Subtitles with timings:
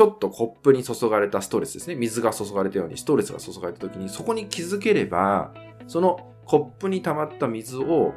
[0.00, 1.94] ちょっとコップに注がれたストレスですね。
[1.94, 5.52] 水が注がれたようにストレスが注がれた時にそこに気づければ、
[5.88, 8.14] そのコップに溜まった水を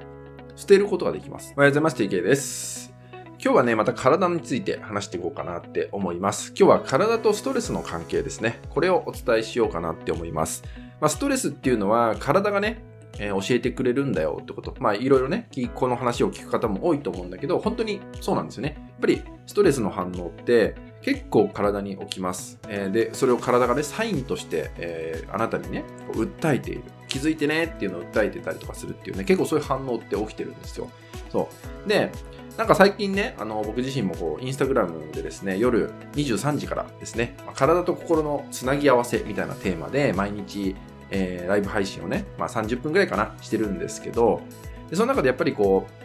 [0.55, 1.51] 捨てることができます。
[1.57, 2.01] おはようございます。
[2.01, 2.93] TK です。
[3.31, 6.53] 今日はね、また体について話していこうかなって思います。
[6.57, 8.61] 今日は体とストレスの関係ですね。
[8.69, 10.63] これをお伝えしようかなって思います。
[11.01, 12.81] まあ、ストレスっていうのは体がね、
[13.19, 14.73] えー、教えてくれるんだよってこと。
[14.79, 18.75] まあいろいろね、この話を聞く方も多いと思うんだけど、本当にそうなんですよね。
[18.77, 22.59] やっぱりストレスの反応って結構体に起きます。
[22.67, 26.83] えー、で、それを体がね、サインとして、えー、あなたにね、訴えている。
[27.07, 30.89] 気づいてねっていうのを訴えてたりとかするっていうね、結構そういう反応って起きてるんですよ。
[31.31, 31.49] そ
[31.85, 31.89] う。
[31.89, 32.11] で、
[32.57, 40.75] なんか最近ね、あの、僕自身もこう、インスタグラムでですね、夜23時からですね、体と心のつなぎ合わせみたいなテーマで、毎日、
[41.09, 44.41] えー、ライブ配信をね、まあ30分くらいかな、してるんですけど、
[44.89, 46.02] でその中でやっぱりこう、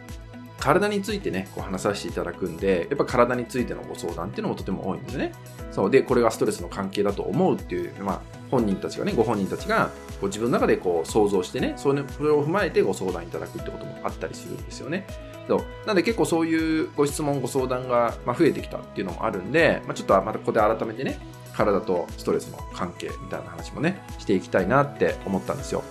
[0.58, 5.32] 体についてね、こう話させていただくんで、やっぱ体についてのご相談っていうのもとても多いんですね。
[5.70, 5.90] そう。
[5.90, 12.04] で、これがストレスの関係だと思うっていう、まあ、本人たちがね、ご本人たちがこう自分の中でこう想像してね、それを
[12.44, 15.06] 踏まえてご相談いただくってこともあったりするんですよね。
[15.46, 21.18] そうなんで結構そういうご質問、ご相談が増えてきたっていうのもあるんで、まあ、ちょっとまたここで改めてね、
[21.54, 25.82] 体とストレスの関係みたいな話もね、していきたいなって思ったんですよ。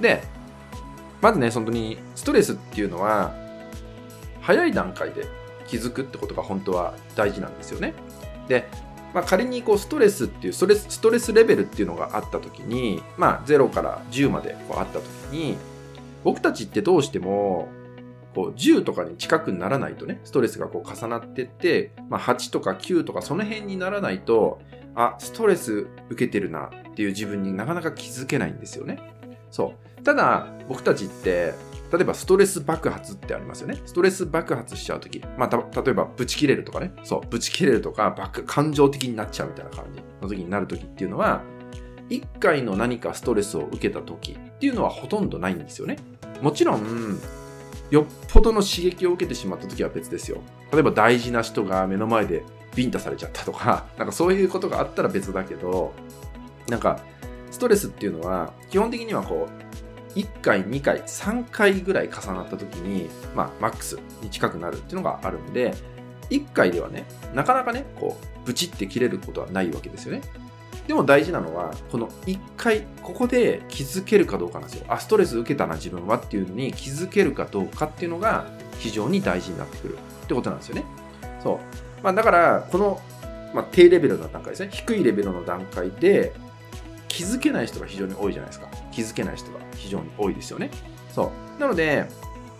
[0.00, 0.22] で、
[1.20, 3.34] まずね、本当にストレスっていうのは、
[4.42, 5.26] 早い段階で
[5.66, 7.94] 気づくってことが本当は大事なんですよね。
[8.48, 8.68] で、
[9.14, 15.56] まあ、仮にこうストレスっていうストレスストレスレベルっていうのがあった時に、まあ、0から10までこうあった時に
[16.24, 17.68] 僕たちってどうしても
[18.34, 24.60] こう10とかに近くならないとねストレスがこう重なってって、まあ、8とか9とかその辺にならないと
[24.94, 28.98] あストレス受けてるなっていう自分になかなか気づけないんですよね。
[29.50, 31.54] そうただ僕たちって
[31.92, 33.78] 例えばストレス爆発ってありますよね。
[33.84, 35.20] ストレス爆発しちゃうとき。
[35.36, 36.92] まあ、例えば、ブチ切れるとかね。
[37.04, 41.42] そう、ブチ切れるとか、感情的になっちゃうみたいな感じの時になるときっていうのは、
[42.08, 45.98] 一回の何かストレスを受けたときっていうのはほとんどないんですよね。
[46.40, 47.18] もちろん、
[47.90, 50.40] よっぽどの刺激を受けてしまったときは別ですよ。
[50.72, 52.42] 例えば大事な人が目の前で
[52.74, 55.92] ビンタされちゃったとか、 なんかそういうことがあったら別だけど、
[56.68, 57.00] なんか、
[57.50, 59.61] ストレスっていうのは、基本的にはこう、
[60.14, 65.74] 1回、2回、3回ぐらい重なった時に、まあ、マックスに近くなるっていうのがあるんで、
[66.30, 70.22] 1回ではね、なかなかね、こう、ブチって切れることはないわけですよね。
[70.86, 74.86] でも大事なのは、この1回、ここで気づけるかどうかなんですよ。
[74.88, 78.46] あ、ストレス受けたな、自分はっていうのに気づけるかどうかっていうのが
[78.78, 80.84] 非常に大事になってくるってことなんですよね。
[81.42, 81.58] そう。
[82.02, 83.00] まあ、だから、この、
[83.54, 84.70] まあ、低レベルの段階ですね。
[84.72, 86.32] 低いレベルの段階で
[87.12, 88.68] 気づけない人が非常に多いじゃないですか。
[88.90, 90.70] 気づけない人が非常に多いですよね。
[91.14, 91.60] そう。
[91.60, 92.06] なので、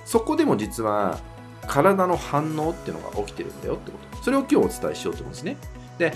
[0.04, 1.18] そこでも実は
[1.66, 4.22] 体の反応っていうのが起きてるんだよってこと。
[4.22, 5.56] それを今日お伝えしようと思うんですね。
[5.96, 6.12] で、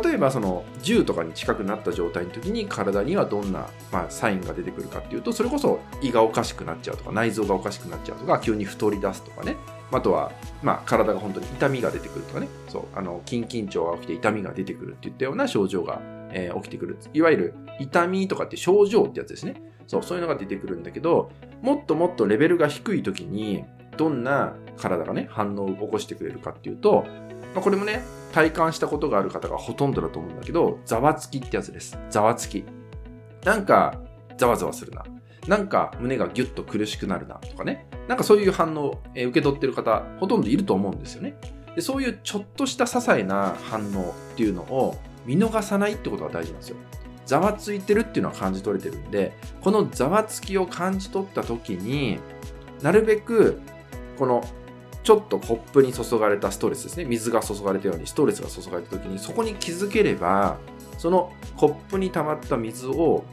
[0.00, 9.56] 例えばその10とかに近くなった状態の時に体にはどんな、まあ、サインが出てくるかっていうとそれこそ胃がおかしくなっちゃうとか内臓がおかしくなっちゃうとか急に太り出すとかね
[9.90, 10.32] あとは、
[10.62, 16.00] まあ、体が本当に痛みが出てくるとかねそうあの筋緊張が起きて痛みが出てくるっていったような症状が
[16.32, 16.98] えー、起きてくる。
[17.12, 19.62] いわゆる痛みとかって症状ってやつですね。
[19.86, 23.64] そう、そういうのが出てくるんだけど、もっともっとレベルが低い時に、
[23.96, 27.04] どんな体がね、反応を起こしてくれるかっていうと、
[27.54, 31.98] まあ、これもね、体感したことがある方がほとんどだと思うんだけど、ざわつきってやつです。
[32.08, 32.64] ざわつき。
[33.44, 34.00] なんか、
[34.38, 35.04] ざわざわするな。
[35.46, 37.86] なんか胸がギュッと苦しくなるなとかね。
[38.08, 41.36] なんかそういう反応を受け取ってる方、ほとんどいると思うんですよね。
[41.74, 46.76] でそういうちょっとした些細な反応っていうのを見逃さないってことが大事なんですよ。
[47.24, 52.18] ざわついてるっていうのは感じ取れてるんで、このざわつきを感じ取った時に、
[52.82, 53.60] なるべく、
[54.18, 54.44] この、
[55.04, 57.04] ちょっとコップに注がれたストレスですね。
[57.04, 60.58] 水が注がれたようにストレスが注がれた時に、そこに気づければ、
[60.98, 63.24] そのコップに溜まった水を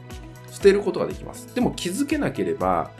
[0.50, 1.54] 捨てることができます。
[1.54, 2.90] でも気づけなければ、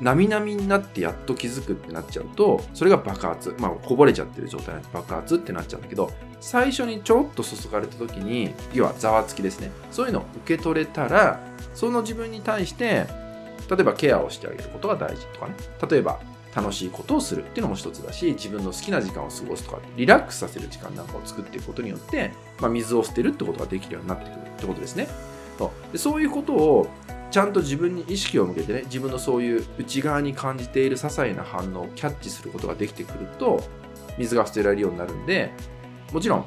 [0.00, 3.54] なみなみになってやっと気づくってなっちゃうと、それが爆発。
[3.58, 6.10] まあ、こぼれちゃってる状態なんで爆発ってなっちゃうんだけど、
[6.40, 9.70] 最初にちょっと注がれた時に、要はざわつきですね。
[9.90, 11.40] そういうのを受け取れたら、
[11.74, 13.06] その自分に対して、
[13.68, 15.54] 例えばケアをしてあげることが大事とかね。
[15.90, 16.20] 例えば、
[16.54, 25.08] 楽しいことをするっていうのも一つだし、自分の好きな時間を過ごすとか、リラックスさせる時間なんかを作っていくことによって、まあ、水を捨てるってことができるようになってくるってことですね。
[25.58, 26.88] そうでそういうことを
[27.30, 33.62] ちゃんと自分に意識を向けてね、自分のそういう内側に感じている些細な反応をキャッチすることができてくると、
[34.16, 35.52] 水が捨てられるようになるんで、
[36.12, 36.46] もちろん、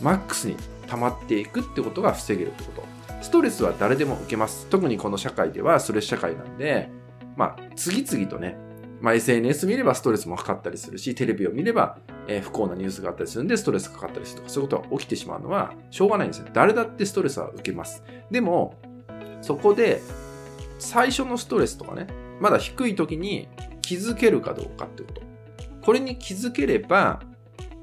[0.00, 2.98] マックスに溜まっていくってことが防げるってこと。
[3.20, 4.66] ストレスは誰でも受けます。
[4.66, 6.90] 特にこの社会ではストレス社会なんで、
[7.36, 8.56] まあ、次々とね、
[9.00, 16.46] まあ、SNS 見ればストレスもかかったりするし、テレビを見れば、えー、不幸なニュースがあったりするんで、ストレスかかったりするとか、そういうことが起きてしまうのは、しょうがないんですよ。
[16.52, 18.02] 誰だってストレスは受けます。
[18.30, 18.74] でも、
[19.40, 20.00] そこで、
[20.78, 22.06] 最初のストレスとかね、
[22.40, 23.48] まだ低い時に
[23.82, 25.22] 気づけるかどうかってこと。
[25.82, 27.20] これに気づければ、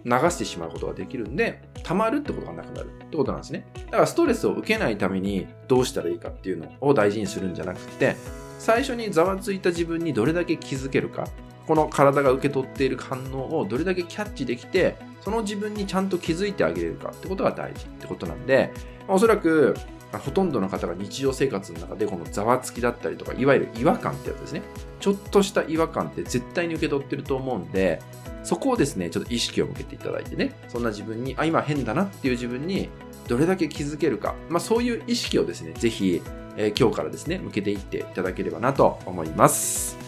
[0.05, 3.65] 流してしまうことができるんで、溜まるってことがなくなるってことなんですね。
[3.85, 8.15] だからストレスを受けないためにどうしたらいいかっていうのを大事にするんじゃなくて、
[8.59, 11.27] 最初にざわついた自分にどれだけ気づけるか、
[11.65, 18.71] この体が受け取っている反応をどれだけキャッチできて、その自分にちゃんと気づいてあげれるかってことが大事ってことなんで、
[19.07, 19.75] おそらく
[20.11, 24.61] ほとんどの方が日常生活の中でこのざわつきだったりとか、いわゆる違和感ってやつですね。
[24.99, 28.01] ちょっとした違和感って絶対に受け取ってると思うんで、
[28.43, 32.89] そこをですね、ちょっと意識を向けていただいてね、そんな自分に、あ、今変だなっていう自分に
[33.27, 36.21] どれだけ気づけるか、まあそういう意識をですね、ぜひ、
[36.55, 40.04] えー、今日からですね、向けていっていただければなと思います。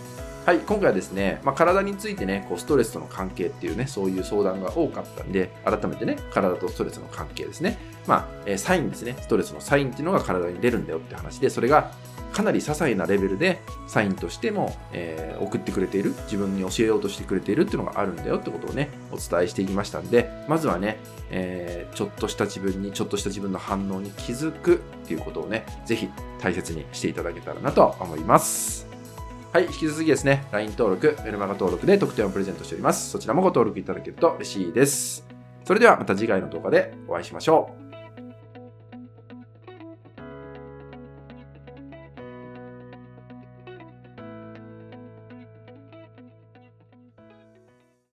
[0.47, 7.77] はい、今回はですね、まあ、体についてね、こうストレスとの関係っていうね、そういう相談が多かったんで、改めてね、体とストレスの関係ですね。
[8.07, 11.91] まあ、えー、サインですね、ストレスのサインっていうのが体に出るんだよって話で、それが
[12.31, 20.97] かなり些細なレベルでサインとしても、えー、送ってくれている、自分に教えようとしてくれているっていうのがあるんだよってことをね、お伝えしていきましたんで、まずはね、
[21.29, 26.07] えー、ちょっとした自分に、ちょっとした自分の反応に気づくっていうことをね、ぜひ
[26.41, 28.96] 大切にしていただけたらなと思います。
[29.53, 33.09] はい、引き続きですね、LINE 登録、メルマガ登録で特典をプレゼントしております。
[33.09, 35.25] そちらもご登録いただけると嬉しいです。
[35.63, 37.86] それではまた次回の動画でお会いしましょう。